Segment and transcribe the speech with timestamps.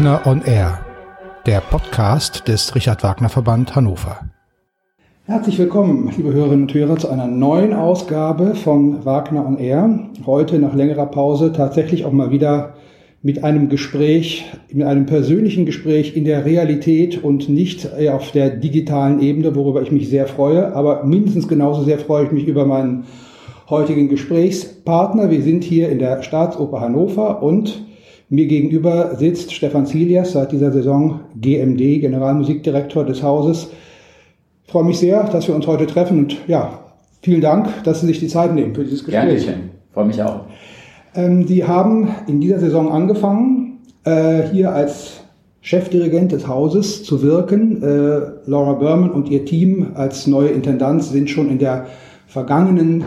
[0.00, 0.78] Wagner on Air,
[1.44, 4.30] der Podcast des Richard Wagner Verband Hannover.
[5.26, 10.08] Herzlich willkommen, liebe Hörerinnen und Hörer, zu einer neuen Ausgabe von Wagner on Air.
[10.24, 12.76] Heute nach längerer Pause tatsächlich auch mal wieder
[13.20, 19.20] mit einem Gespräch, mit einem persönlichen Gespräch in der Realität und nicht auf der digitalen
[19.20, 20.74] Ebene, worüber ich mich sehr freue.
[20.74, 23.04] Aber mindestens genauso sehr freue ich mich über meinen
[23.68, 25.30] heutigen Gesprächspartner.
[25.30, 27.84] Wir sind hier in der Staatsoper Hannover und
[28.30, 33.68] mir gegenüber sitzt Stefan Zilias, seit dieser Saison GMD, Generalmusikdirektor des Hauses.
[34.64, 36.78] Ich freue mich sehr, dass wir uns heute treffen und ja,
[37.22, 39.44] vielen Dank, dass Sie sich die Zeit nehmen für dieses Gespräch.
[39.44, 40.42] Gerne, freue mich auch.
[41.16, 45.20] Ähm, Sie haben in dieser Saison angefangen, äh, hier als
[45.60, 47.82] Chefdirigent des Hauses zu wirken.
[47.82, 51.86] Äh, Laura Berman und ihr Team als neue Intendanz sind schon in der
[52.28, 53.04] vergangenen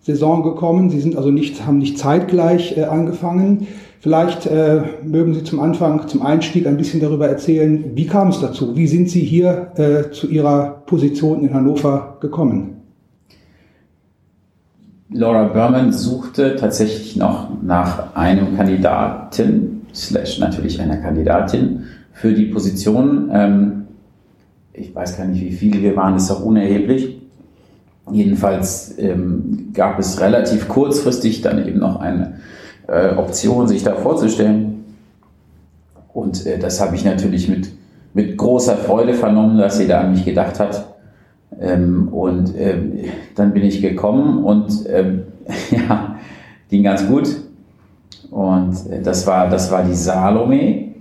[0.00, 0.90] Saison gekommen.
[0.90, 3.66] Sie sind also nicht, haben nicht zeitgleich äh, angefangen.
[4.00, 8.40] Vielleicht äh, mögen Sie zum Anfang, zum Einstieg ein bisschen darüber erzählen, wie kam es
[8.40, 8.74] dazu?
[8.74, 12.76] Wie sind Sie hier äh, zu Ihrer Position in Hannover gekommen?
[15.12, 23.28] Laura Berman suchte tatsächlich noch nach einem Kandidaten, slash natürlich einer Kandidatin für die Position.
[23.30, 23.82] Ähm,
[24.72, 27.20] ich weiß gar nicht, wie viele wir waren, ist auch unerheblich.
[28.10, 32.36] Jedenfalls ähm, gab es relativ kurzfristig dann eben noch eine
[32.90, 34.84] äh, Option, sich da vorzustellen.
[36.12, 37.70] Und äh, das habe ich natürlich mit,
[38.14, 40.86] mit großer Freude vernommen, dass sie da an mich gedacht hat.
[41.60, 43.04] Ähm, und ähm,
[43.36, 45.22] dann bin ich gekommen und ähm,
[45.70, 46.16] ja,
[46.68, 47.28] ging ganz gut.
[48.30, 50.92] Und äh, das, war, das war die Salome.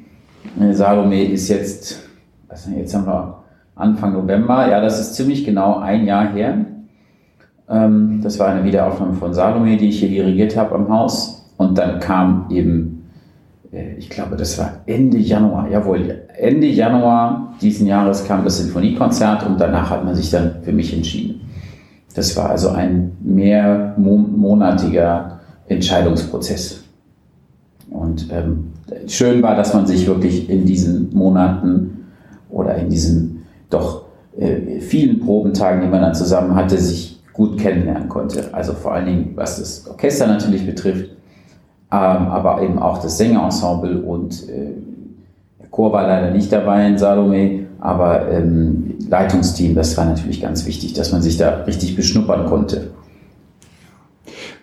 [0.59, 1.99] Äh, Salome ist jetzt,
[2.47, 3.39] was, jetzt haben wir
[3.75, 6.65] Anfang November, ja, das ist ziemlich genau ein Jahr her.
[7.69, 11.38] Ähm, das war eine Wiederaufnahme von Salome, die ich hier dirigiert habe am Haus.
[11.59, 13.03] Und dann kam eben,
[13.73, 19.45] äh, ich glaube, das war Ende Januar, jawohl, Ende Januar diesen Jahres kam das Sinfoniekonzert
[19.45, 21.41] und danach hat man sich dann für mich entschieden.
[22.15, 26.85] Das war also ein mehrmonatiger Entscheidungsprozess.
[27.89, 28.71] Und ähm,
[29.07, 32.05] schön war, dass man sich wirklich in diesen Monaten
[32.49, 34.05] oder in diesen doch
[34.37, 38.45] äh, vielen Probentagen, die man dann zusammen hatte, sich gut kennenlernen konnte.
[38.53, 41.18] Also vor allen Dingen, was das Orchester natürlich betrifft,
[41.89, 44.73] aber eben auch das Sängerensemble und äh,
[45.59, 50.65] der Chor war leider nicht dabei in Salome, aber ähm, Leitungsteam, das war natürlich ganz
[50.65, 52.91] wichtig, dass man sich da richtig beschnuppern konnte.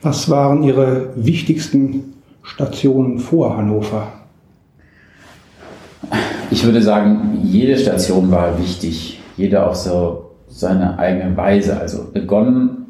[0.03, 4.13] Was waren Ihre wichtigsten Stationen vor Hannover?
[6.51, 11.81] Ich würde sagen, jede Station war wichtig, jede auf so seine eigene Weise.
[11.81, 12.86] Also begonnen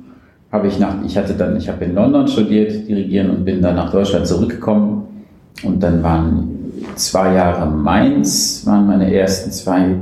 [0.56, 3.76] habe ich nach, ich hatte dann, ich habe in London studiert, dirigieren und bin dann
[3.76, 5.04] nach Deutschland zurückgekommen.
[5.62, 6.48] Und dann waren
[6.94, 9.96] zwei Jahre Mainz, waren meine ersten zwei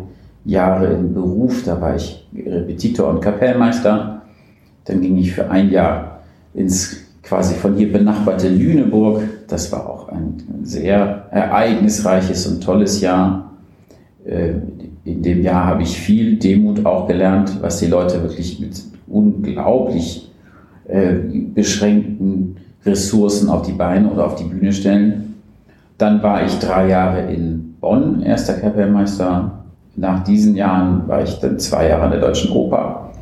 [0.45, 1.65] Jahre im Beruf.
[1.65, 4.23] Da war ich Repetitor und Kapellmeister.
[4.85, 6.21] Dann ging ich für ein Jahr
[6.55, 9.23] ins quasi von hier benachbarte Lüneburg.
[9.49, 13.51] Das war auch ein sehr ereignisreiches und tolles Jahr.
[14.25, 14.53] Äh,
[15.05, 20.31] in dem Jahr habe ich viel Demut auch gelernt, was die Leute wirklich mit unglaublich
[20.87, 21.15] äh,
[21.55, 25.35] beschränkten Ressourcen auf die Beine oder auf die Bühne stellen.
[25.99, 29.65] Dann war ich drei Jahre in Bonn, erster Kapellmeister.
[29.97, 33.13] Nach diesen Jahren war ich dann zwei Jahre an der Deutschen Oper,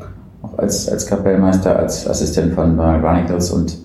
[0.42, 3.76] auch als, als Kapellmeister, als Assistent von Bernard Barnicles und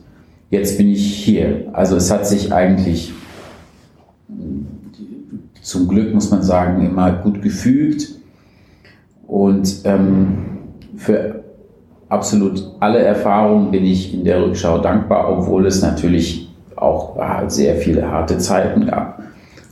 [0.50, 1.66] jetzt bin ich hier.
[1.74, 3.12] Also es hat sich eigentlich
[5.62, 8.08] zum Glück, muss man sagen, immer gut gefügt.
[9.28, 10.38] Und ähm,
[10.96, 11.44] für
[12.10, 18.10] absolut alle Erfahrungen bin ich in der Rückschau dankbar, obwohl es natürlich auch sehr viele
[18.10, 19.22] harte Zeiten gab.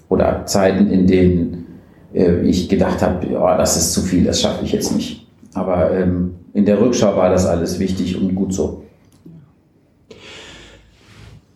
[0.10, 1.66] Oder Zeiten, in denen
[2.14, 5.28] äh, ich gedacht habe, ja, das ist zu viel, das schaffe ich jetzt nicht.
[5.54, 8.84] Aber ähm, in der Rückschau war das alles wichtig und gut so.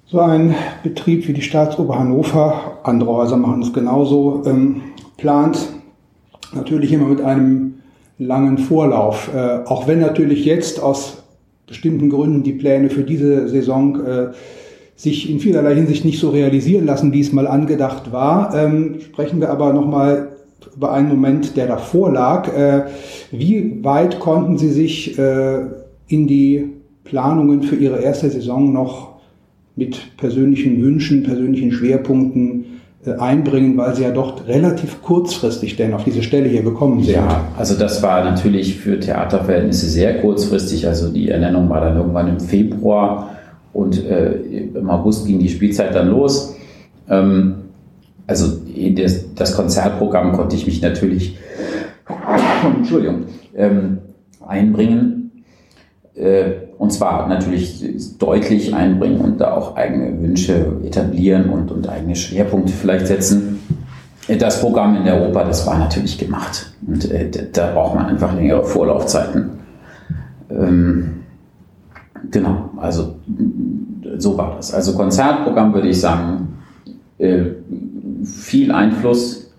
[0.08, 4.82] So ein Betrieb wie die Staatsoper Hannover, andere Häuser machen es genauso, ähm,
[5.18, 5.60] plant
[6.54, 7.76] natürlich immer mit einem
[8.20, 9.32] langen Vorlauf.
[9.34, 11.24] Äh, auch wenn natürlich jetzt aus
[11.66, 14.28] bestimmten Gründen die Pläne für diese Saison äh,
[14.96, 19.40] sich in vielerlei Hinsicht nicht so realisieren lassen, wie es mal angedacht war, ähm, sprechen
[19.40, 20.34] wir aber nochmal
[20.76, 22.54] über einen Moment, der davor lag.
[22.54, 22.88] Äh,
[23.32, 25.62] wie weit konnten Sie sich äh,
[26.08, 26.72] in die
[27.06, 29.20] Planungen für Ihre erste Saison noch
[29.78, 32.59] mit persönlichen Wünschen, persönlichen Schwerpunkten
[33.08, 37.16] einbringen, weil sie ja doch relativ kurzfristig denn auf diese Stelle hier gekommen sind.
[37.16, 40.86] Ja, also das war natürlich für Theaterverhältnisse sehr kurzfristig.
[40.86, 43.38] Also die Ernennung war dann irgendwann im Februar
[43.72, 46.56] und äh, im August ging die Spielzeit dann los.
[47.10, 47.56] Ähm,
[48.28, 48.60] also
[48.96, 51.38] das, das Konzertprogramm konnte ich mich natürlich
[52.78, 53.24] Entschuldigung,
[53.56, 54.00] ähm,
[54.46, 55.44] einbringen.
[56.16, 57.86] Äh, und zwar natürlich
[58.18, 63.60] deutlich einbringen und da auch eigene Wünsche etablieren und, und eigene Schwerpunkte vielleicht setzen.
[64.40, 66.72] Das Programm in der Oper, das war natürlich gemacht.
[66.88, 69.50] Und äh, da braucht man einfach längere Vorlaufzeiten.
[70.50, 71.16] Ähm,
[72.32, 73.16] genau, also
[74.18, 74.74] so war das.
[74.74, 76.60] Also Konzertprogramm würde ich sagen,
[77.18, 77.42] äh,
[78.24, 79.52] viel Einfluss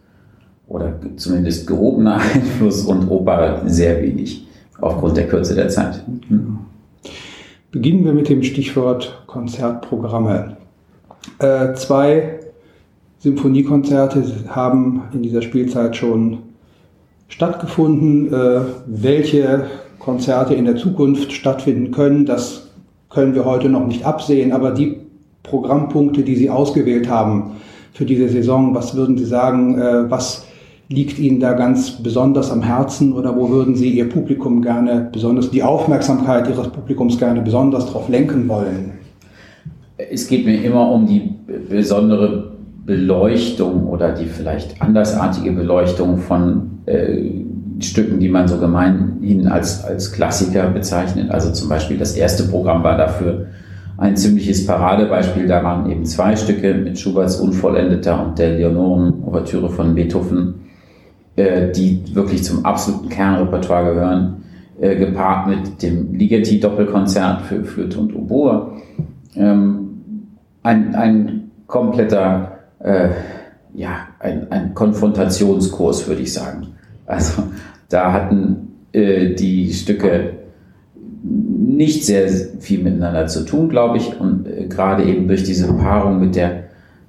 [0.68, 4.46] oder zumindest gehobener Einfluss und Oper sehr wenig
[4.80, 6.02] aufgrund der Kürze der Zeit.
[6.30, 6.69] Mhm.
[7.72, 10.56] Beginnen wir mit dem Stichwort Konzertprogramme.
[11.38, 12.40] Äh, zwei
[13.20, 16.38] Symphoniekonzerte haben in dieser Spielzeit schon
[17.28, 18.32] stattgefunden.
[18.32, 19.66] Äh, welche
[20.00, 22.70] Konzerte in der Zukunft stattfinden können, das
[23.08, 24.96] können wir heute noch nicht absehen, aber die
[25.44, 27.52] Programmpunkte, die Sie ausgewählt haben
[27.92, 30.44] für diese Saison, was würden Sie sagen, äh, was
[30.90, 35.50] liegt Ihnen da ganz besonders am Herzen oder wo würden Sie Ihr Publikum gerne besonders,
[35.50, 38.92] die Aufmerksamkeit Ihres Publikums gerne besonders darauf lenken wollen?
[39.96, 41.34] Es geht mir immer um die
[41.68, 42.52] besondere
[42.84, 47.30] Beleuchtung oder die vielleicht andersartige Beleuchtung von äh,
[47.78, 51.30] Stücken, die man so gemeinhin als, als Klassiker bezeichnet.
[51.30, 53.46] Also zum Beispiel das erste Programm war dafür
[53.96, 55.46] ein ziemliches Paradebeispiel.
[55.46, 60.59] Da waren eben zwei Stücke mit Schuberts Unvollendeter und der Leonoren-Ouvertüre von Beethoven
[61.36, 64.44] äh, die wirklich zum absoluten Kernrepertoire gehören,
[64.80, 68.72] äh, gepaart mit dem Ligeti-Doppelkonzert für Flöte und Oboe.
[69.36, 69.90] Ähm,
[70.62, 73.10] ein, ein kompletter, äh,
[73.74, 76.68] ja, ein, ein Konfrontationskurs, würde ich sagen.
[77.06, 77.44] Also
[77.88, 80.34] da hatten äh, die Stücke
[81.22, 82.28] nicht sehr
[82.60, 84.18] viel miteinander zu tun, glaube ich.
[84.20, 86.64] Und äh, gerade eben durch diese Paarung mit der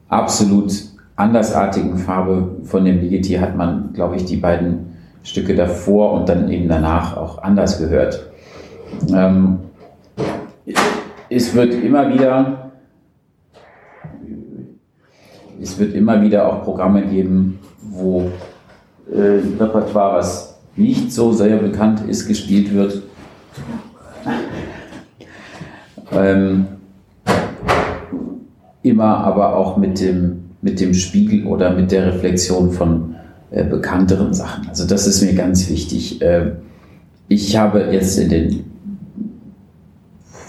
[0.08, 6.30] absolut andersartigen Farbe von dem Ligeti hat man, glaube ich, die beiden Stücke davor und
[6.30, 8.32] dann eben danach auch anders gehört.
[9.14, 9.60] Ähm,
[11.30, 12.72] es wird immer wieder,
[15.62, 18.30] es wird immer wieder auch Programme geben, wo
[19.12, 23.02] äh, Repertoire, was nicht so sehr bekannt ist, gespielt wird.
[26.14, 26.68] Ähm,
[28.84, 33.16] immer aber auch mit dem mit dem Spiegel oder mit der Reflexion von
[33.52, 34.68] äh, bekannteren Sachen.
[34.70, 36.22] Also das ist mir ganz wichtig.
[36.22, 36.52] Äh,
[37.28, 38.64] ich habe jetzt in den,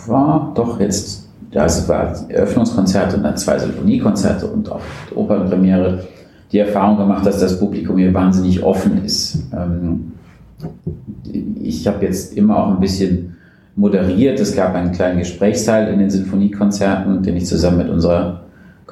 [0.06, 4.80] war doch jetzt, es war Eröffnungskonzert und dann zwei Symphoniekonzerte und auch
[5.14, 6.04] Opernpremiere,
[6.50, 9.38] die Erfahrung gemacht, dass das Publikum hier wahnsinnig offen ist.
[9.52, 10.12] Ähm,
[11.60, 13.36] ich habe jetzt immer auch ein bisschen
[13.74, 14.38] moderiert.
[14.38, 18.42] Es gab einen kleinen Gesprächsteil in den Sinfoniekonzerten, den ich zusammen mit unserer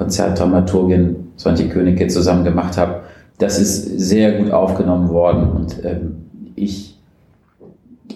[0.01, 3.03] Konzertdramaturgin Swantje Königke zusammen gemacht habe.
[3.37, 6.17] Das ist sehr gut aufgenommen worden und ähm,
[6.57, 6.99] ich,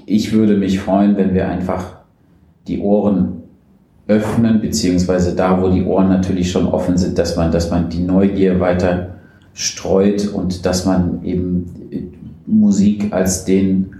[0.06, 1.96] ich würde mich freuen, wenn wir einfach
[2.68, 3.42] die Ohren
[4.08, 8.02] öffnen, beziehungsweise da, wo die Ohren natürlich schon offen sind, dass man, dass man die
[8.02, 9.16] Neugier weiter
[9.52, 12.02] streut und dass man eben äh,
[12.46, 13.94] Musik als den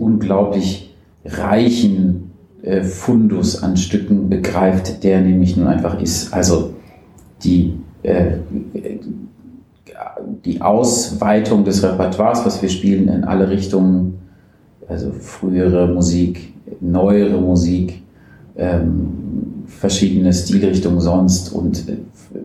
[0.00, 0.94] unglaublich
[1.24, 2.29] reichen
[2.62, 6.32] äh, Fundus an Stücken begreift, der nämlich nun einfach ist.
[6.34, 6.74] Also
[7.42, 8.32] die, äh,
[10.44, 14.18] die Ausweitung des Repertoires, was wir spielen, in alle Richtungen,
[14.88, 18.02] also frühere Musik, neuere Musik,
[18.56, 21.96] ähm, verschiedene Stilrichtungen sonst und äh,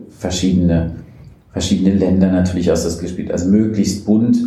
[0.08, 0.92] verschiedene,
[1.52, 4.38] verschiedene Länder natürlich aus das gespielt, also möglichst bunt.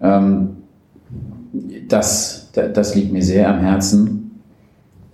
[0.00, 0.48] Ähm,
[1.88, 4.21] das, das liegt mir sehr am Herzen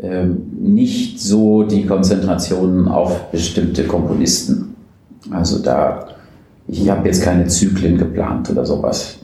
[0.01, 4.77] nicht so die Konzentration auf bestimmte Komponisten.
[5.31, 6.07] Also da,
[6.69, 9.19] ich habe jetzt keine Zyklen geplant oder sowas.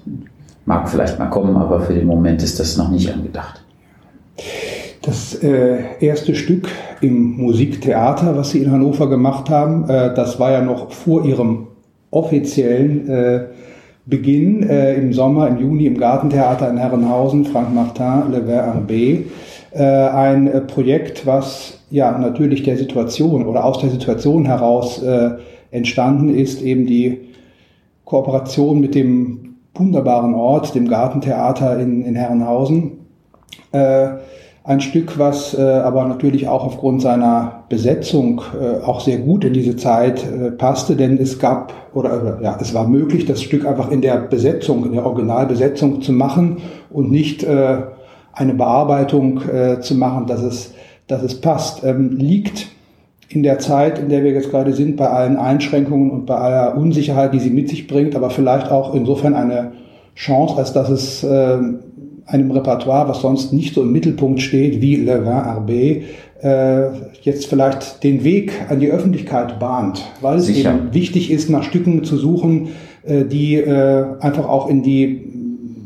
[0.66, 3.62] Mag vielleicht mal kommen, aber für den Moment ist das noch nicht angedacht.
[5.02, 6.66] Das äh, erste Stück
[7.02, 11.66] im Musiktheater, was Sie in Hannover gemacht haben, äh, das war ja noch vor Ihrem
[12.11, 13.45] offiziellen äh,
[14.07, 19.12] Beginn äh, im Sommer, im Juni im Gartentheater in Herrenhausen, Frank Martin, Le Ver B.
[19.12, 19.25] Äh,
[19.78, 25.31] ein äh, Projekt, was ja natürlich der Situation oder aus der Situation heraus äh,
[25.71, 27.21] entstanden ist, eben die
[28.04, 32.93] Kooperation mit dem wunderbaren Ort, dem Gartentheater in, in Herrenhausen.
[33.73, 34.09] Äh,
[34.66, 39.52] ein Stück, was äh, aber natürlich auch aufgrund seiner Besetzung äh, auch sehr gut in
[39.52, 43.90] diese Zeit äh, passte, denn es gab oder ja, es war möglich, das Stück einfach
[43.90, 46.59] in der Besetzung, in der Originalbesetzung zu machen
[46.90, 47.76] und nicht äh,
[48.35, 50.75] eine Bearbeitung äh, zu machen, dass es,
[51.07, 51.85] dass es passt.
[51.85, 52.69] Ähm, liegt
[53.29, 56.76] in der Zeit, in der wir jetzt gerade sind, bei allen Einschränkungen und bei aller
[56.76, 59.73] Unsicherheit, die sie mit sich bringt, aber vielleicht auch insofern eine
[60.14, 61.59] Chance, als dass es äh,
[62.26, 66.03] einem Repertoire, was sonst nicht so im Mittelpunkt steht, wie Le Vin Arbé,
[66.43, 66.91] äh,
[67.23, 70.75] jetzt vielleicht den Weg an die Öffentlichkeit bahnt, weil es Sicher.
[70.75, 72.69] eben wichtig ist, nach Stücken zu suchen,
[73.05, 75.43] äh, die äh, einfach auch in die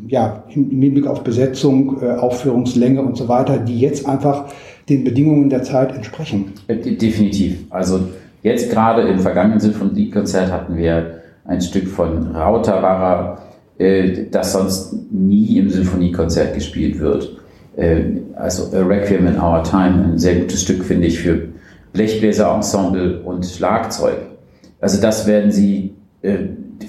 [0.08, 4.46] ja, im Hinblick auf Besetzung, äh, Aufführungslänge und so weiter, die jetzt einfach
[4.88, 6.52] den Bedingungen der Zeit entsprechen.
[6.68, 7.64] Definitiv.
[7.70, 8.00] Also
[8.42, 13.38] jetzt gerade im vergangenen Sinfoniekonzert hatten wir ein Stück von Rautavaara,
[13.78, 17.36] äh, das sonst nie im Sinfoniekonzert gespielt wird.
[17.76, 18.02] Äh,
[18.36, 21.48] also A Requiem in Our Time, ein sehr gutes Stück, finde ich, für
[21.92, 24.16] Blechbläserensemble und Schlagzeug.
[24.80, 26.38] Also das werden Sie äh,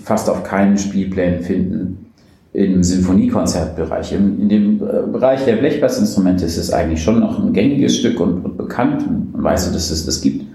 [0.03, 2.09] fast auf keinen Spielplänen finden
[2.53, 4.13] im Sinfoniekonzertbereich.
[4.13, 8.20] In, in dem äh, Bereich der Blechblassinstrumente ist es eigentlich schon noch ein gängiges Stück
[8.20, 9.06] und, und bekannt.
[9.34, 10.46] Man weiß, dass es das gibt.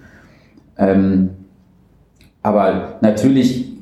[0.76, 1.30] Ähm,
[2.42, 3.72] aber natürlich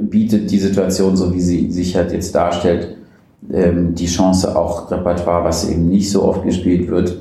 [0.00, 2.96] bietet die Situation, so wie sie sich halt jetzt darstellt,
[3.52, 7.20] ähm, die Chance, auch Repertoire, was eben nicht so oft gespielt wird,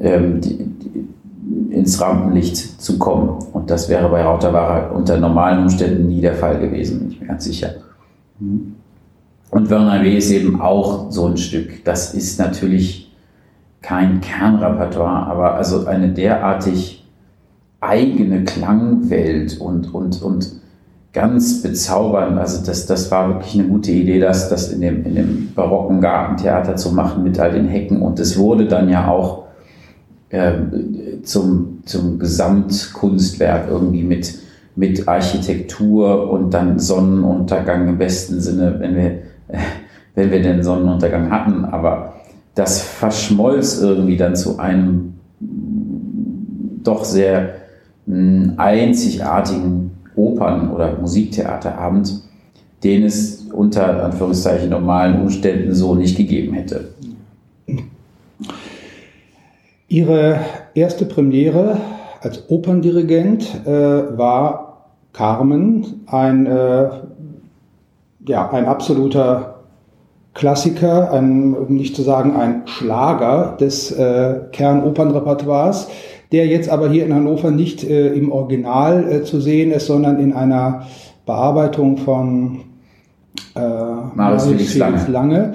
[0.00, 3.38] ähm, die, die, ins Rampenlicht zu kommen.
[3.52, 7.28] Und das wäre bei Rautavaara unter normalen Umständen nie der Fall gewesen, bin ich mir
[7.28, 7.70] ganz sicher.
[8.38, 8.74] Mhm.
[9.52, 10.16] Und Werner W.
[10.16, 11.84] ist eben auch so ein Stück.
[11.84, 13.12] Das ist natürlich
[13.82, 17.06] kein Kernrepertoire, aber also eine derartig
[17.78, 20.52] eigene Klangwelt und, und, und
[21.12, 22.38] ganz bezaubernd.
[22.38, 26.00] Also das, das war wirklich eine gute Idee, das, das in, dem, in dem barocken
[26.00, 28.00] Gartentheater zu machen mit all den Hecken.
[28.00, 29.48] Und es wurde dann ja auch
[30.30, 30.52] äh,
[31.24, 34.34] zum, zum Gesamtkunstwerk irgendwie mit,
[34.76, 39.18] mit Architektur und dann Sonnenuntergang im besten Sinne, wenn wir,
[40.14, 41.64] wenn wir den Sonnenuntergang hatten.
[41.64, 42.14] Aber
[42.54, 45.14] das verschmolz irgendwie dann zu einem
[46.82, 47.54] doch sehr
[48.06, 52.20] mh, einzigartigen Opern- oder Musiktheaterabend,
[52.84, 56.88] den es unter Anführungszeichen normalen Umständen so nicht gegeben hätte.
[59.88, 60.40] Ihre
[60.74, 61.78] erste Premiere
[62.20, 66.88] als Operndirigent äh, war Carmen, ein, äh,
[68.26, 69.60] ja, ein absoluter
[70.34, 75.88] Klassiker, ein, um nicht zu sagen ein Schlager des äh, Kernopernrepertoires
[76.32, 80.18] der jetzt aber hier in Hannover nicht äh, im Original äh, zu sehen ist, sondern
[80.18, 80.86] in einer
[81.26, 82.62] Bearbeitung von
[83.54, 85.06] äh, Marius Felix Lange.
[85.08, 85.52] Lange.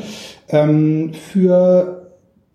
[0.50, 2.08] Ähm, für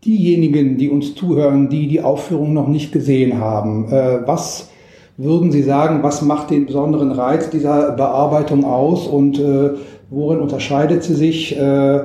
[0.05, 4.71] diejenigen, die uns zuhören, die die Aufführung noch nicht gesehen haben, äh, was
[5.17, 9.73] würden Sie sagen, was macht den besonderen Reiz dieser Bearbeitung aus und äh,
[10.13, 12.01] worin unterscheidet sie sich äh,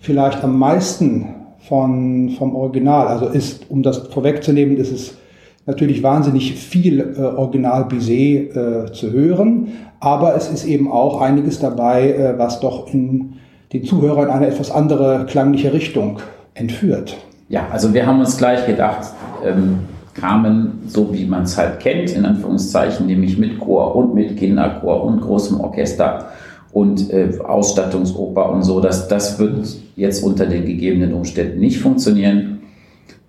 [0.00, 1.26] vielleicht am meisten
[1.68, 3.06] von, vom Original?
[3.06, 5.16] Also ist, um das vorwegzunehmen, ist es
[5.64, 9.68] natürlich wahnsinnig viel äh, Original Bizet äh, zu hören,
[10.00, 13.34] aber es ist eben auch einiges dabei, äh, was doch in
[13.72, 16.18] den Zuhörern eine etwas andere klangliche Richtung
[16.54, 17.16] entführt.
[17.48, 19.12] Ja, also wir haben uns gleich gedacht,
[19.44, 19.80] ähm,
[20.14, 25.04] Carmen, so wie man es halt kennt, in Anführungszeichen, nämlich mit Chor und mit Kinderchor
[25.04, 26.26] und großem Orchester
[26.72, 32.60] und äh, Ausstattungsoper und so, das, das wird jetzt unter den gegebenen Umständen nicht funktionieren.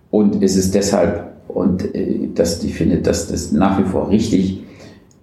[0.10, 4.64] Und es ist deshalb und äh, das, die findet das, das nach wie vor richtig.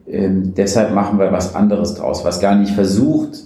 [0.07, 3.45] Ähm, deshalb machen wir was anderes draus, was gar nicht versucht,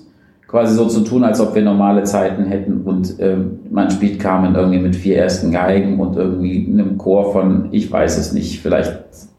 [0.48, 4.54] quasi so zu tun, als ob wir normale Zeiten hätten und ähm, man spielt Carmen
[4.54, 8.92] irgendwie mit vier ersten Geigen und irgendwie einem Chor von, ich weiß es nicht, vielleicht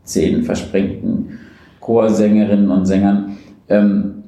[0.03, 1.39] zehn versprengten
[1.79, 3.37] Chorsängerinnen und Sängern.
[3.69, 4.24] Ähm, äh,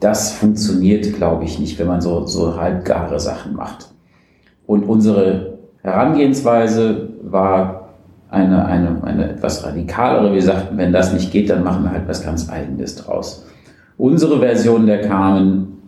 [0.00, 3.90] das funktioniert, glaube ich, nicht, wenn man so, so halbgare Sachen macht.
[4.66, 7.88] Und unsere Herangehensweise war
[8.30, 10.32] eine, eine, eine etwas radikalere.
[10.32, 13.46] Wir sagten, wenn das nicht geht, dann machen wir halt was ganz Eigenes draus.
[13.96, 15.78] Unsere Version der Carmen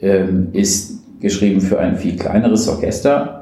[0.00, 3.41] ähm, ist geschrieben für ein viel kleineres Orchester,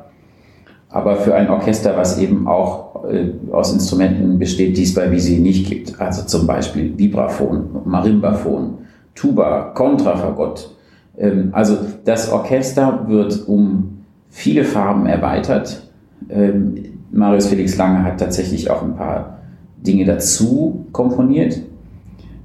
[0.90, 5.38] aber für ein Orchester, was eben auch äh, aus Instrumenten besteht, die es bei Visi
[5.38, 6.00] nicht gibt.
[6.00, 8.78] Also zum Beispiel Vibraphon, Marimbaphon,
[9.14, 10.75] Tuba, Kontrafagott.
[11.16, 15.88] Ähm, also das Orchester wird um viele Farben erweitert.
[16.28, 16.75] Ähm,
[17.12, 19.38] Marius Felix Lange hat tatsächlich auch ein paar
[19.76, 21.61] Dinge dazu komponiert.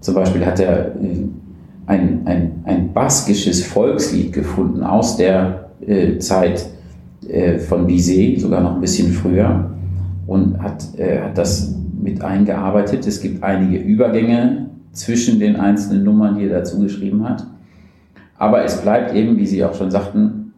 [0.02, 1.26] Zum Beispiel hat er äh,
[1.88, 6.68] ein, ein, ein baskisches Volkslied gefunden aus der äh, Zeit
[7.28, 9.72] äh, von Bizet, sogar noch ein bisschen früher,
[10.28, 13.06] und hat, äh, hat das mit eingearbeitet.
[13.08, 17.46] Es gibt einige Übergänge zwischen den einzelnen Nummern, die er dazu geschrieben hat.
[18.38, 20.54] Aber es bleibt eben, wie Sie auch schon sagten,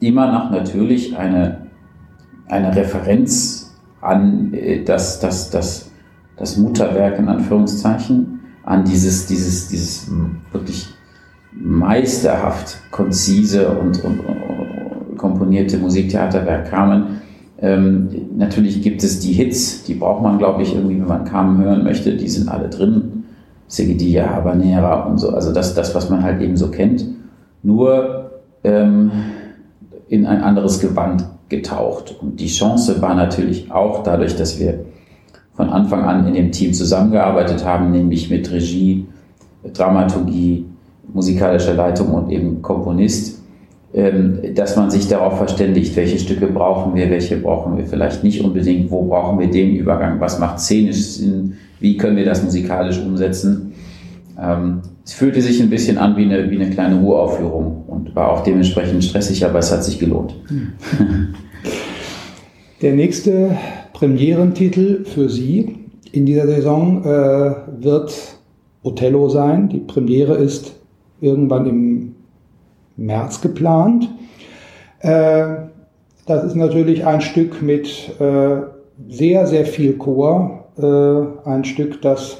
[0.00, 1.68] immer noch natürlich eine
[2.46, 5.88] eine Referenz an äh, das, das, das
[6.38, 10.10] das Mutterwerk in Anführungszeichen, an dieses, dieses, dieses
[10.52, 10.88] wirklich
[11.52, 14.42] meisterhaft konzise und, und, und
[15.18, 17.20] komponierte Musiktheaterwerk kamen.
[17.60, 21.62] Ähm, natürlich gibt es die Hits, die braucht man, glaube ich, irgendwie, wenn man Carmen
[21.62, 23.24] hören möchte, die sind alle drin.
[23.66, 27.04] Seguidilla, Habanera und so, also das, das, was man halt eben so kennt.
[27.62, 28.30] Nur
[28.64, 29.10] ähm,
[30.08, 32.16] in ein anderes Gewand getaucht.
[32.20, 34.84] Und die Chance war natürlich auch dadurch, dass wir
[35.54, 39.06] von Anfang an in dem Team zusammengearbeitet haben, nämlich mit Regie,
[39.74, 40.66] Dramaturgie,
[41.12, 43.37] musikalischer Leitung und eben Komponist,
[43.92, 48.90] dass man sich darauf verständigt, welche Stücke brauchen wir, welche brauchen wir vielleicht nicht unbedingt,
[48.90, 53.72] wo brauchen wir den Übergang, was macht szenisch Sinn, wie können wir das musikalisch umsetzen.
[54.38, 58.30] Ähm, es fühlte sich ein bisschen an wie eine, wie eine kleine Uraufführung und war
[58.30, 60.34] auch dementsprechend stressig, aber es hat sich gelohnt.
[62.82, 63.56] Der nächste
[63.94, 65.76] Premierentitel für Sie
[66.12, 68.14] in dieser Saison äh, wird
[68.82, 69.68] Othello sein.
[69.70, 70.76] Die Premiere ist
[71.20, 72.14] irgendwann im
[72.98, 74.10] März geplant.
[75.00, 75.46] Äh,
[76.26, 78.56] das ist natürlich ein Stück mit äh,
[79.08, 80.66] sehr, sehr viel Chor.
[80.76, 82.38] Äh, ein Stück, das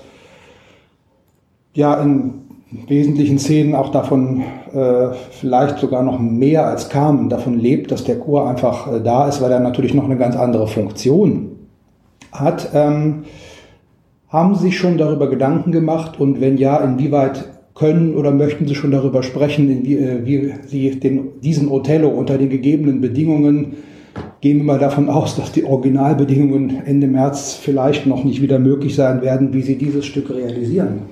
[1.72, 2.34] ja in
[2.86, 4.42] wesentlichen Szenen auch davon
[5.30, 9.50] vielleicht sogar noch mehr als Carmen davon lebt, dass der Chor einfach da ist, weil
[9.50, 11.56] er natürlich noch eine ganz andere Funktion
[12.30, 12.68] hat.
[12.74, 13.24] Ähm,
[14.28, 17.48] haben Sie sich schon darüber Gedanken gemacht und wenn ja, inwieweit
[17.78, 22.36] können oder möchten Sie schon darüber sprechen, wie, äh, wie Sie den, diesen Othello unter
[22.38, 23.76] den gegebenen Bedingungen,
[24.40, 28.94] gehen wir mal davon aus, dass die Originalbedingungen Ende März vielleicht noch nicht wieder möglich
[28.94, 31.02] sein werden, wie Sie dieses Stück realisieren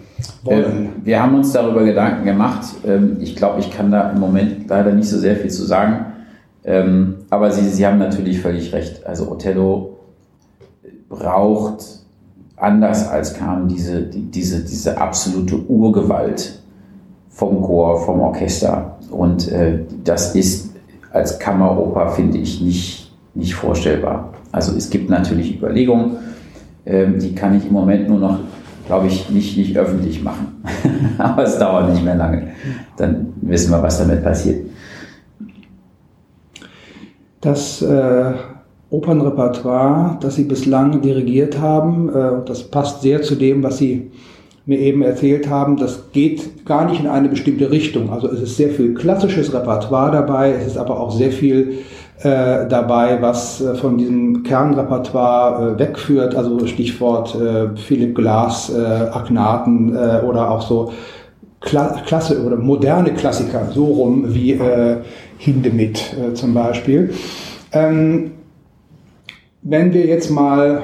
[0.43, 0.65] wollen?
[0.65, 2.65] Ähm, wir haben uns darüber Gedanken gemacht.
[2.87, 6.07] Ähm, ich glaube, ich kann da im Moment leider nicht so sehr viel zu sagen.
[6.65, 9.07] Ähm, aber Sie, Sie haben natürlich völlig recht.
[9.07, 9.99] Also Othello
[11.09, 12.06] braucht
[12.57, 16.61] anders als kam diese, diese, diese absolute Urgewalt
[17.29, 18.97] vom Chor, vom Orchester.
[19.11, 20.71] Und äh, das ist
[21.13, 24.33] als Kammeroper, finde ich, nicht, nicht vorstellbar.
[24.53, 26.17] Also es gibt natürlich Überlegungen,
[26.87, 28.39] ähm, die kann ich im Moment nur noch,
[28.87, 30.63] glaube ich, nicht, nicht öffentlich machen.
[31.19, 32.49] Aber es dauert nicht mehr lange.
[32.97, 34.67] Dann wissen wir, was damit passiert.
[37.41, 38.33] Das äh,
[38.91, 44.11] Opernrepertoire, das Sie bislang dirigiert haben, äh, das passt sehr zu dem, was Sie
[44.65, 48.13] mir eben erzählt haben, das geht gar nicht in eine bestimmte Richtung.
[48.13, 51.79] Also es ist sehr viel klassisches Repertoire dabei, es ist aber auch sehr viel
[52.21, 57.37] äh, dabei, was äh, von diesem Kernrepertoire wegführt, also Stichwort
[57.77, 60.93] Philipp Glass, Agnaten oder auch so
[61.61, 64.59] Kla Klasse oder moderne Klassiker, so rum wie
[65.39, 67.13] Hindemith zum Beispiel.
[67.73, 68.31] Ähm,
[69.69, 70.83] wenn wir jetzt mal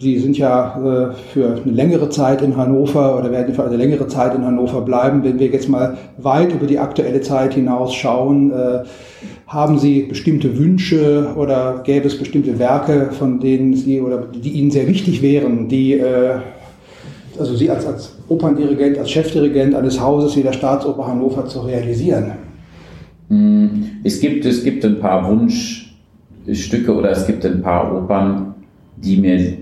[0.00, 4.08] Sie sind ja äh, für eine längere Zeit in Hannover oder werden für eine längere
[4.08, 5.22] Zeit in Hannover bleiben.
[5.22, 8.84] Wenn wir jetzt mal weit über die aktuelle Zeit hinaus schauen, äh,
[9.46, 14.70] haben Sie bestimmte Wünsche oder gäbe es bestimmte Werke, von denen Sie oder die Ihnen
[14.70, 16.36] sehr wichtig wären, die äh,
[17.38, 22.32] also Sie als, als Operndirigent, als Chefdirigent eines Hauses wie der Staatsoper Hannover zu realisieren?
[23.28, 25.22] Hm, es gibt, es gibt ein paar
[26.46, 28.54] Wunschstücke oder es gibt ein paar Opern,
[28.96, 29.56] die mir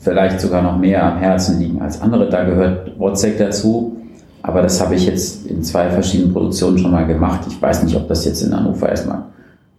[0.00, 2.28] vielleicht sogar noch mehr am Herzen liegen als andere.
[2.28, 3.96] Da gehört Wozzeck dazu.
[4.42, 7.42] Aber das habe ich jetzt in zwei verschiedenen Produktionen schon mal gemacht.
[7.46, 9.24] Ich weiß nicht, ob das jetzt in Hannover erstmal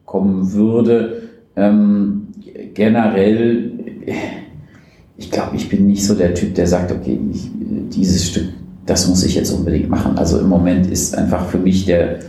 [0.06, 1.24] kommen würde.
[1.56, 2.28] Ähm,
[2.74, 3.72] generell,
[5.18, 7.50] ich glaube, ich bin nicht so der Typ, der sagt, okay, ich,
[7.90, 8.50] dieses Stück,
[8.86, 10.18] das muss ich jetzt unbedingt machen.
[10.18, 12.20] Also im Moment ist einfach für mich der,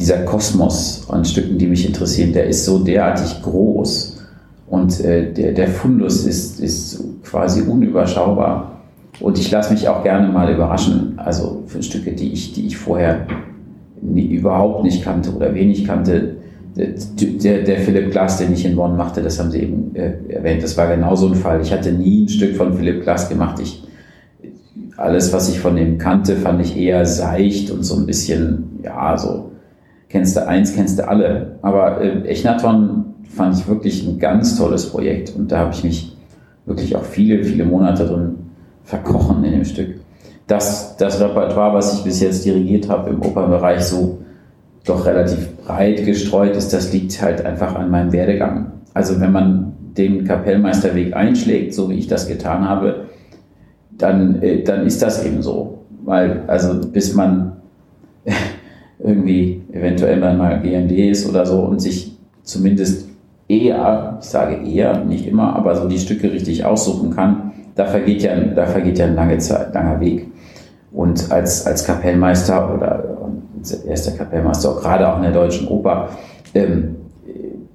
[0.00, 4.16] dieser Kosmos an Stücken, die mich interessieren, der ist so derartig groß
[4.66, 8.80] und äh, der, der Fundus ist, ist quasi unüberschaubar.
[9.20, 12.76] Und ich lasse mich auch gerne mal überraschen, also für Stücke, die ich, die ich
[12.76, 13.26] vorher
[14.00, 16.36] nie, überhaupt nicht kannte oder wenig kannte.
[16.76, 20.62] Der, der, Philipp Glass, den ich in Bonn machte, das haben Sie eben äh, erwähnt,
[20.62, 21.60] das war genau so ein Fall.
[21.60, 23.60] Ich hatte nie ein Stück von Philipp Glass gemacht.
[23.60, 23.82] Ich,
[24.96, 29.18] alles, was ich von ihm kannte, fand ich eher seicht und so ein bisschen, ja,
[29.18, 29.49] so,
[30.10, 31.58] kennst du eins, kennst du alle.
[31.62, 36.16] Aber äh, Echnaton fand ich wirklich ein ganz tolles Projekt und da habe ich mich
[36.66, 38.34] wirklich auch viele, viele Monate drin
[38.84, 40.00] verkrochen in dem Stück.
[40.46, 44.18] Das, das Repertoire, was ich bis jetzt dirigiert habe im Opernbereich, so
[44.84, 48.72] doch relativ breit gestreut ist, das liegt halt einfach an meinem Werdegang.
[48.94, 53.06] Also wenn man den Kapellmeisterweg einschlägt, so wie ich das getan habe,
[53.96, 55.84] dann, äh, dann ist das eben so.
[56.04, 57.58] Weil, also bis man
[58.98, 63.08] irgendwie eventuell mal GMD ist oder so und sich zumindest
[63.48, 68.22] eher, ich sage eher, nicht immer, aber so die Stücke richtig aussuchen kann, da vergeht
[68.22, 70.26] ja, da vergeht ja ein lange Zeit, langer Weg.
[70.92, 73.04] Und als, als Kapellmeister oder
[73.86, 76.08] erster Kapellmeister, auch gerade auch in der Deutschen Oper,
[76.54, 76.96] ähm,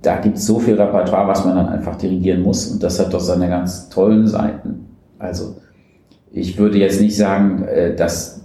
[0.01, 2.67] da gibt es so viel Repertoire, was man dann einfach dirigieren muss.
[2.67, 4.87] Und das hat doch seine ganz tollen Seiten.
[5.17, 5.55] Also
[6.31, 8.41] ich würde jetzt nicht sagen, äh, dass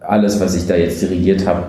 [0.00, 1.64] alles, was ich da jetzt dirigiert habe,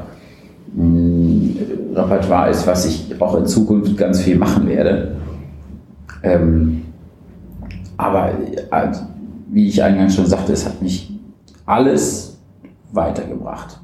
[0.75, 5.15] Repertoire ist, was ich auch in Zukunft ganz viel machen werde.
[6.23, 6.83] Ähm,
[7.97, 8.31] aber
[8.71, 8.91] äh,
[9.49, 11.11] wie ich eingangs schon sagte, es hat mich
[11.65, 12.37] alles
[12.91, 13.79] weitergebracht.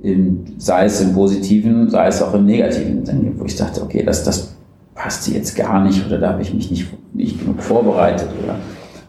[0.00, 4.02] In, sei es im positiven, sei es auch im negativen Sinne, wo ich dachte, okay,
[4.04, 4.54] das, das
[4.94, 8.56] passt jetzt gar nicht oder da habe ich mich nicht, nicht genug vorbereitet oder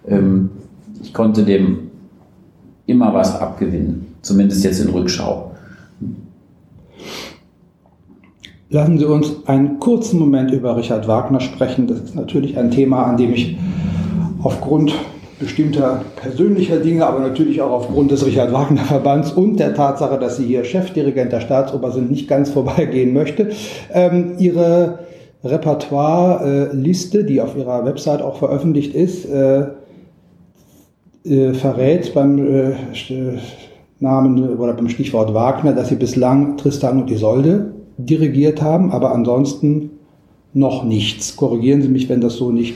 [0.07, 0.49] ähm,
[1.01, 1.89] ich konnte dem
[2.85, 5.48] immer was abgewinnen, zumindest jetzt in Rückschau.
[8.71, 11.87] Lassen Sie uns einen kurzen Moment über Richard Wagner sprechen.
[11.87, 13.57] Das ist natürlich ein Thema, an dem ich
[14.43, 14.93] aufgrund
[15.39, 20.37] bestimmter persönlicher Dinge, aber natürlich auch aufgrund des Richard Wagner Verbands und der Tatsache, dass
[20.37, 23.49] Sie hier Chefdirigent der Staatsoper sind, nicht ganz vorbeigehen möchte.
[23.91, 24.99] Ähm, Ihre
[25.43, 29.63] Repertoire-Liste, die auf Ihrer Website auch veröffentlicht ist, äh,
[31.25, 32.73] äh, verrät beim äh,
[33.99, 39.91] Namen oder beim Stichwort Wagner, dass Sie bislang Tristan und Isolde dirigiert haben, aber ansonsten
[40.53, 41.35] noch nichts.
[41.35, 42.75] Korrigieren Sie mich, wenn das so nicht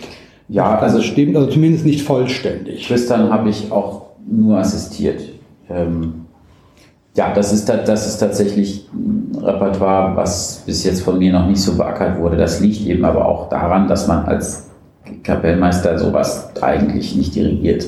[0.50, 2.88] ja, also stimmt, also zumindest nicht vollständig.
[2.88, 5.22] Tristan habe ich auch nur assistiert.
[5.70, 6.26] Ähm,
[7.16, 11.62] ja, das ist, das ist tatsächlich ein Repertoire, was bis jetzt von mir noch nicht
[11.62, 12.38] so beackert wurde.
[12.38, 14.70] Das liegt eben aber auch daran, dass man als
[15.24, 17.88] Kapellmeister sowas eigentlich nicht dirigiert.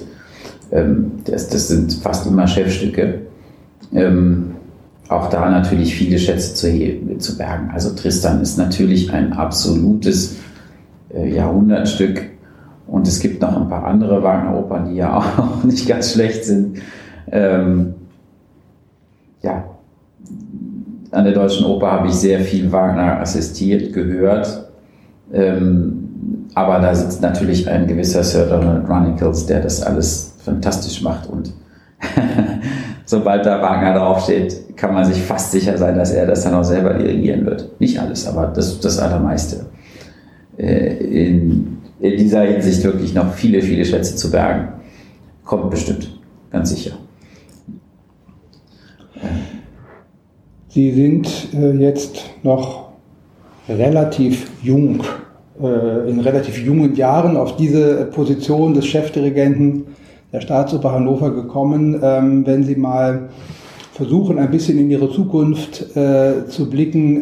[0.71, 3.21] Ähm, das, das sind fast immer Chefstücke.
[3.93, 4.54] Ähm,
[5.09, 7.69] auch da natürlich viele Schätze zu, zu bergen.
[7.71, 10.37] Also Tristan ist natürlich ein absolutes
[11.13, 12.29] äh, Jahrhundertstück.
[12.87, 16.79] Und es gibt noch ein paar andere Wagner-Opern, die ja auch nicht ganz schlecht sind.
[17.31, 17.95] Ähm,
[19.41, 19.63] ja,
[21.11, 24.69] an der Deutschen Oper habe ich sehr viel Wagner assistiert, gehört.
[25.31, 31.29] Ähm, aber da sitzt natürlich ein gewisser Sir Donald Runicles, der das alles fantastisch macht.
[31.29, 31.53] Und
[33.05, 36.63] sobald da Wagner draufsteht, kann man sich fast sicher sein, dass er das dann auch
[36.63, 37.79] selber dirigieren wird.
[37.79, 39.65] Nicht alles, aber das, das Allermeiste.
[40.57, 44.69] Äh, in, in dieser Hinsicht wirklich noch viele, viele Schätze zu bergen.
[45.43, 46.19] Kommt bestimmt,
[46.51, 46.97] ganz sicher.
[50.69, 52.89] Sie sind äh, jetzt noch
[53.69, 55.03] relativ jung,
[55.61, 59.85] äh, in relativ jungen Jahren auf diese Position des Chefdirigenten
[60.31, 61.99] der Staatsoper Hannover gekommen.
[62.01, 63.29] Ähm, wenn Sie mal
[63.93, 67.21] versuchen, ein bisschen in Ihre Zukunft äh, zu blicken,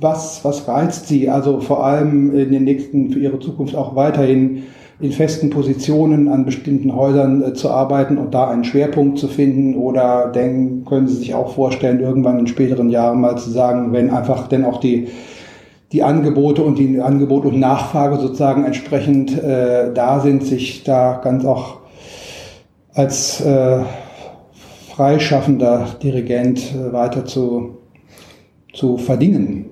[0.00, 1.28] was, was reizt Sie?
[1.28, 4.62] Also vor allem in den nächsten, für Ihre Zukunft auch weiterhin
[5.00, 9.74] in festen Positionen an bestimmten Häusern äh, zu arbeiten und da einen Schwerpunkt zu finden?
[9.74, 14.10] Oder denken, können Sie sich auch vorstellen, irgendwann in späteren Jahren mal zu sagen, wenn
[14.10, 15.08] einfach denn auch die,
[15.92, 21.44] die Angebote und die Angebot und Nachfrage sozusagen entsprechend äh, da sind, sich da ganz
[21.44, 21.78] auch
[22.94, 23.80] als äh,
[24.94, 27.78] freischaffender Dirigent äh, weiter zu,
[28.72, 29.66] zu verdingen?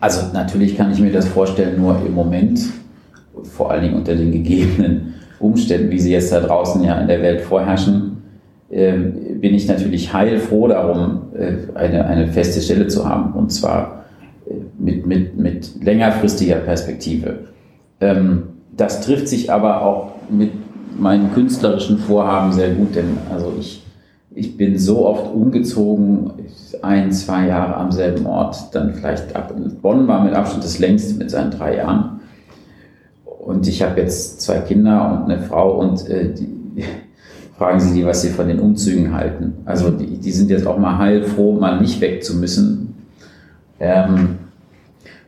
[0.00, 2.60] Also natürlich kann ich mir das vorstellen, nur im Moment
[3.44, 7.22] vor allen Dingen unter den gegebenen Umständen, wie sie jetzt da draußen ja in der
[7.22, 8.22] Welt vorherrschen,
[8.70, 13.99] ähm, bin ich natürlich heilfroh darum, äh, eine, eine feste Stelle zu haben und zwar
[14.78, 17.38] mit, mit, mit längerfristiger Perspektive.
[18.00, 18.42] Ähm,
[18.76, 20.52] das trifft sich aber auch mit
[20.98, 23.84] meinen künstlerischen Vorhaben sehr gut, denn also ich,
[24.34, 26.32] ich bin so oft umgezogen,
[26.82, 29.54] ein, zwei Jahre am selben Ort, dann vielleicht ab.
[29.82, 32.20] Bonn war mit Abstand das längste mit seinen drei Jahren.
[33.24, 36.82] Und ich habe jetzt zwei Kinder und eine Frau und äh, die,
[37.58, 39.54] fragen Sie die, was sie von den Umzügen halten.
[39.66, 42.94] Also die, die sind jetzt auch mal heilfroh, mal nicht weg zu müssen.
[43.80, 44.38] Ähm,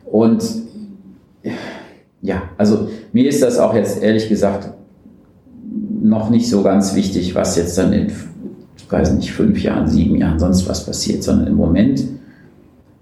[0.05, 0.43] und
[2.21, 4.69] ja, also mir ist das auch jetzt ehrlich gesagt
[6.01, 8.07] noch nicht so ganz wichtig, was jetzt dann in,
[8.77, 12.03] ich weiß nicht, fünf Jahren, sieben Jahren, sonst was passiert, sondern im Moment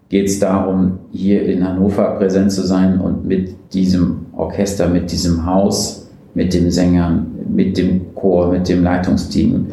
[0.10, 5.46] geht es darum, hier in Hannover präsent zu sein und mit diesem Orchester, mit diesem
[5.46, 9.68] Haus, mit den Sängern, mit dem Chor, mit dem Leitungsteam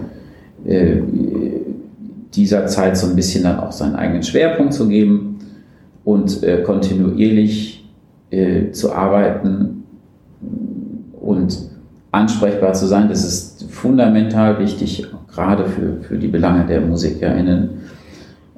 [0.65, 0.97] äh,
[2.35, 5.38] dieser Zeit so ein bisschen dann auch seinen eigenen Schwerpunkt zu geben
[6.09, 7.87] und äh, kontinuierlich
[8.31, 9.85] äh, zu arbeiten
[11.21, 11.69] und
[12.13, 13.11] ansprechbar zu sein.
[13.11, 17.69] Das ist fundamental wichtig, gerade für, für die Belange der MusikerInnen.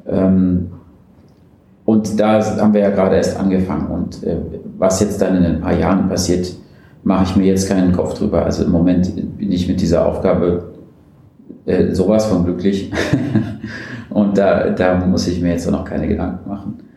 [0.06, 0.68] Ähm,
[1.84, 3.88] und da haben wir ja gerade erst angefangen.
[3.88, 4.36] Und äh,
[4.78, 6.54] was jetzt dann in ein paar Jahren passiert,
[7.02, 8.44] mache ich mir jetzt keinen Kopf drüber.
[8.44, 10.70] Also im Moment bin ich mit dieser Aufgabe
[11.66, 12.92] äh, sowas von glücklich.
[14.10, 16.89] Und da, da muss ich mir jetzt auch noch keine Gedanken machen.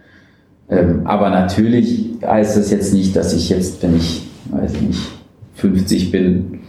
[0.69, 4.99] Ähm, aber natürlich heißt es jetzt nicht, dass ich jetzt, wenn ich, weiß ich nicht,
[5.55, 6.59] 50 bin,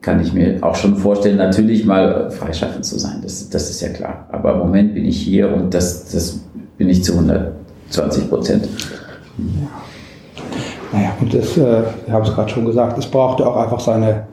[0.00, 3.20] kann ich mir auch schon vorstellen, natürlich mal freischaffend zu sein.
[3.22, 4.26] Das, das ist ja klar.
[4.32, 6.40] Aber im Moment bin ich hier und das, das
[6.76, 8.68] bin ich zu 120 Prozent.
[9.38, 9.82] Ja.
[10.92, 14.26] Naja, und das, äh, ich habe es gerade schon gesagt, es brauchte auch einfach seine,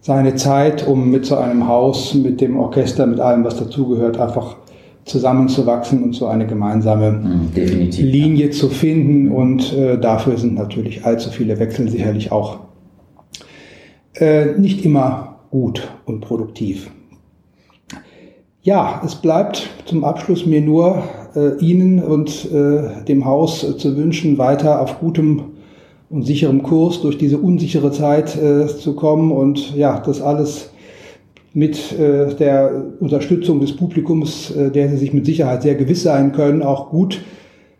[0.00, 4.56] seine Zeit, um mit so einem Haus, mit dem Orchester, mit allem, was dazugehört, einfach
[5.04, 9.30] zusammenzuwachsen und so eine gemeinsame mhm, Linie zu finden.
[9.30, 12.60] Und äh, dafür sind natürlich allzu viele Wechsel sicherlich auch
[14.14, 16.90] äh, nicht immer gut und produktiv.
[18.62, 21.02] Ja, es bleibt zum Abschluss mir nur
[21.34, 25.44] äh, Ihnen und äh, dem Haus zu wünschen, weiter auf gutem
[26.10, 30.70] und sicherem Kurs durch diese unsichere Zeit äh, zu kommen und ja, das alles
[31.52, 36.32] mit äh, der Unterstützung des Publikums, äh, der Sie sich mit Sicherheit sehr gewiss sein
[36.32, 37.20] können, auch gut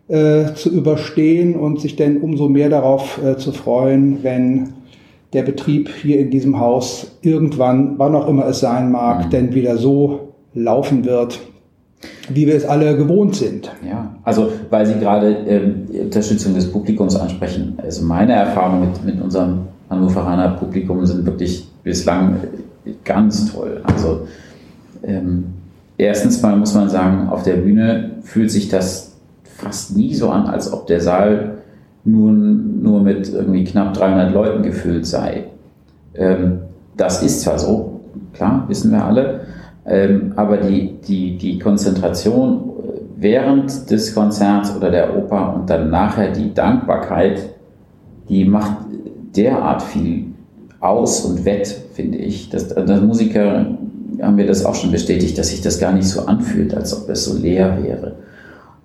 [0.08, 4.70] äh, zu überstehen und sich denn umso mehr darauf zu freuen, wenn
[5.32, 9.30] der Betrieb hier in diesem Haus irgendwann, wann auch immer es sein mag, mhm.
[9.30, 11.38] denn wieder so laufen wird,
[12.28, 13.70] wie wir es alle gewohnt sind.
[13.88, 17.74] Ja, also weil Sie gerade ähm, die Unterstützung des Publikums ansprechen.
[17.76, 22.36] Also meine Erfahrungen mit, mit unserem Hannoveraner Publikum sind wirklich bislang
[23.04, 23.80] ganz toll.
[23.84, 24.26] Also
[25.02, 25.46] ähm,
[25.98, 30.46] erstens mal muss man sagen, auf der Bühne fühlt sich das fast nie so an,
[30.46, 31.58] als ob der Saal
[32.04, 35.44] nur, nur mit irgendwie knapp 300 Leuten gefüllt sei.
[36.14, 36.60] Ähm,
[36.96, 38.00] das ist zwar so,
[38.32, 39.40] klar, wissen wir alle,
[39.86, 42.70] ähm, aber die, die, die Konzentration
[43.16, 47.50] während des Konzerts oder der Oper und dann nachher die Dankbarkeit,
[48.28, 48.76] die macht
[49.36, 50.29] derart viel
[50.80, 52.48] aus und wett, finde ich.
[52.48, 53.66] Das, das Musiker
[54.20, 57.08] haben mir das auch schon bestätigt, dass sich das gar nicht so anfühlt, als ob
[57.08, 58.16] es so leer wäre.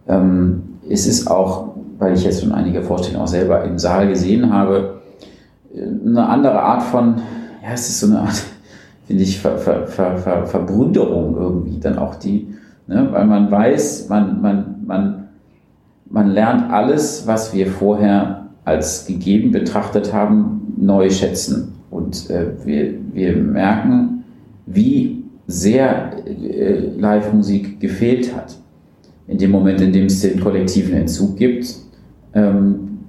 [0.07, 4.51] Ähm, es ist auch, weil ich jetzt schon einige Vorstellungen auch selber im Saal gesehen
[4.53, 5.01] habe,
[5.73, 7.15] eine andere Art von,
[7.63, 8.43] ja, es ist so eine Art,
[9.07, 12.47] finde ich, Ver, Ver, Ver, Verbrüderung irgendwie dann auch die,
[12.87, 15.27] ne, weil man weiß, man, man, man,
[16.09, 21.74] man lernt alles, was wir vorher als gegeben betrachtet haben, neu schätzen.
[21.95, 24.25] Und äh, wir, wir merken,
[24.65, 28.57] wie sehr äh, Live-Musik gefehlt hat.
[29.27, 31.73] In dem Moment, in dem es den kollektiven Entzug gibt,
[32.33, 32.99] ähm,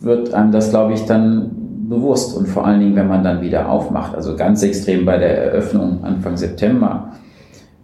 [0.00, 1.50] wird einem das, glaube ich, dann
[1.88, 4.16] bewusst und vor allen Dingen, wenn man dann wieder aufmacht.
[4.16, 7.12] Also ganz extrem bei der Eröffnung Anfang September.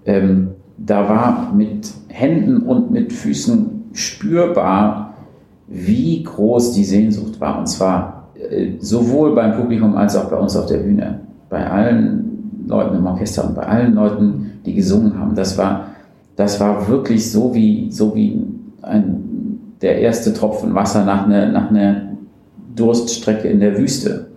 [0.04, 5.14] Ähm, da war mit Händen und mit Füßen spürbar,
[5.68, 7.60] wie groß die Sehnsucht war.
[7.60, 8.19] Und zwar
[8.80, 13.46] sowohl beim Publikum als auch bei uns auf der Bühne, bei allen Leuten im Orchester
[13.46, 15.86] und bei allen Leuten, die gesungen haben, das war,
[16.36, 18.42] das war wirklich so wie, so wie
[18.82, 22.08] ein, der erste Tropfen Wasser nach einer, nach einer
[22.76, 24.28] Durststrecke in der Wüste.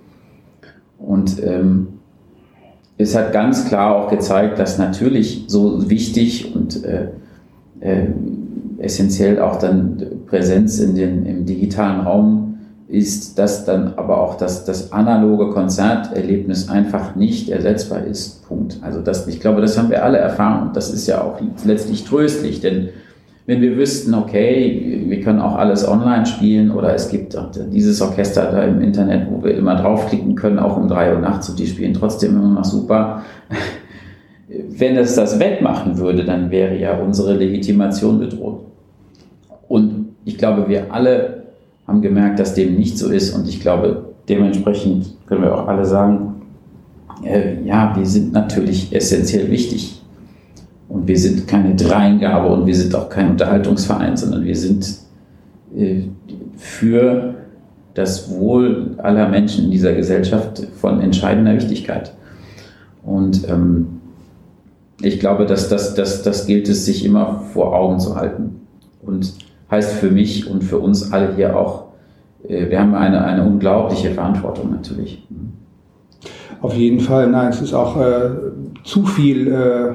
[0.98, 1.88] Und ähm,
[2.98, 7.08] es hat ganz klar auch gezeigt, dass natürlich so wichtig und äh,
[7.80, 8.08] äh,
[8.78, 12.53] essentiell auch dann Präsenz in den, im digitalen Raum
[12.94, 18.48] ist, dass dann aber auch das, das analoge Konzerterlebnis einfach nicht ersetzbar ist.
[18.48, 18.78] Punkt.
[18.82, 22.04] Also das, ich glaube, das haben wir alle erfahren und das ist ja auch letztlich
[22.04, 22.90] tröstlich, denn
[23.48, 27.36] wenn wir wüssten, okay, wir können auch alles online spielen oder es gibt
[27.72, 31.50] dieses Orchester da im Internet, wo wir immer draufklicken können, auch um drei Uhr nachts
[31.50, 33.24] und die spielen trotzdem immer noch super.
[34.48, 38.66] Wenn es das wettmachen würde, dann wäre ja unsere Legitimation bedroht.
[39.68, 41.43] Und ich glaube, wir alle
[41.88, 45.86] haben gemerkt, dass dem nicht so ist und ich glaube, dementsprechend können wir auch alle
[45.86, 46.42] sagen,
[47.24, 50.02] äh, ja, wir sind natürlich essentiell wichtig.
[50.90, 54.98] Und wir sind keine Dreingabe und wir sind auch kein Unterhaltungsverein, sondern wir sind
[55.76, 56.04] äh,
[56.56, 57.36] für
[57.94, 62.14] das Wohl aller Menschen in dieser Gesellschaft von entscheidender Wichtigkeit.
[63.04, 63.88] Und ähm,
[65.02, 68.62] ich glaube, dass das, das, das gilt es, sich immer vor Augen zu halten.
[69.02, 69.34] Und
[69.74, 71.86] heißt für mich und für uns alle hier auch,
[72.48, 75.28] äh, wir haben eine, eine unglaubliche Verantwortung natürlich.
[76.62, 78.30] Auf jeden Fall, nein, es ist auch äh,
[78.84, 79.94] zu viel äh,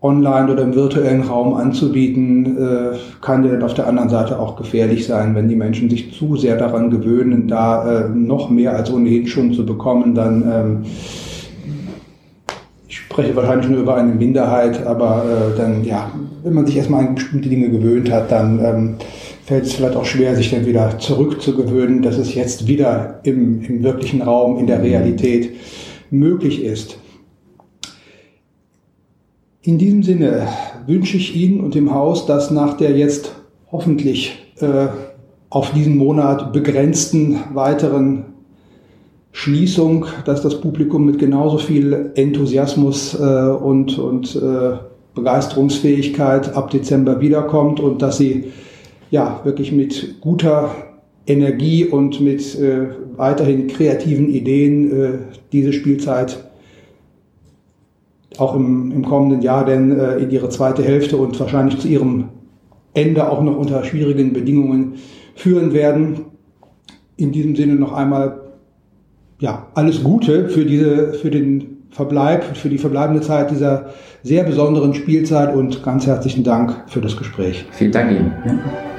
[0.00, 5.06] online oder im virtuellen Raum anzubieten, äh, kann dann auf der anderen Seite auch gefährlich
[5.06, 9.26] sein, wenn die Menschen sich zu sehr daran gewöhnen, da äh, noch mehr als ohnehin
[9.26, 10.78] schon zu bekommen, dann ähm,
[13.14, 16.10] spreche wahrscheinlich nur über eine Minderheit, aber äh, dann ja,
[16.42, 18.94] wenn man sich erstmal an bestimmte Dinge gewöhnt hat, dann ähm,
[19.44, 23.84] fällt es vielleicht auch schwer, sich dann wieder zurückzugewöhnen, dass es jetzt wieder im, im
[23.84, 25.54] wirklichen Raum, in der Realität
[26.10, 26.98] möglich ist.
[29.62, 30.48] In diesem Sinne
[30.88, 33.32] wünsche ich Ihnen und dem Haus, dass nach der jetzt
[33.70, 34.88] hoffentlich äh,
[35.50, 38.33] auf diesen Monat begrenzten weiteren
[39.36, 44.76] Schließung, dass das Publikum mit genauso viel Enthusiasmus äh, und, und äh,
[45.16, 48.52] Begeisterungsfähigkeit ab Dezember wiederkommt und dass sie
[49.10, 50.70] ja wirklich mit guter
[51.26, 55.18] Energie und mit äh, weiterhin kreativen Ideen äh,
[55.50, 56.48] diese Spielzeit
[58.38, 62.28] auch im, im kommenden Jahr denn äh, in ihre zweite Hälfte und wahrscheinlich zu ihrem
[62.92, 64.94] Ende auch noch unter schwierigen Bedingungen
[65.34, 66.20] führen werden.
[67.16, 68.43] In diesem Sinne noch einmal
[69.44, 73.90] ja, alles Gute für, diese, für den Verbleib, für die verbleibende Zeit dieser
[74.22, 77.66] sehr besonderen Spielzeit und ganz herzlichen Dank für das Gespräch.
[77.72, 78.32] Vielen Dank Ihnen.
[78.46, 78.93] Ja.